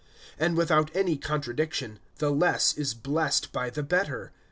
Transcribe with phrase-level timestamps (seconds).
[0.39, 4.31] (7)And without any contradiction, the less is blessed by the better.